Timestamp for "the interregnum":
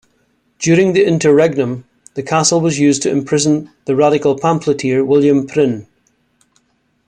0.93-1.85